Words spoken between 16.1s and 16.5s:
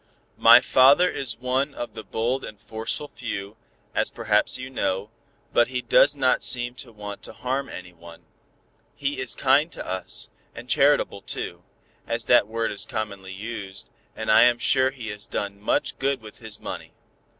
with